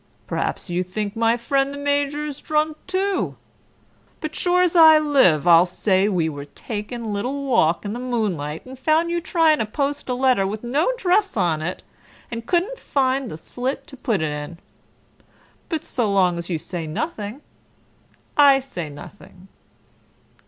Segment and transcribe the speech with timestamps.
[0.25, 3.35] Perhaps you think my fren' the Major's drunk too.
[4.19, 8.79] But sure's I live, I'll say we were taking lil' walk in the moonlight and
[8.79, 11.83] found you trying to post a letter with no 'dress on it,
[12.31, 14.57] and couldn't find the slit to put it in.
[15.69, 17.43] But 'slong as you say nothing,
[18.35, 19.49] I say nothing.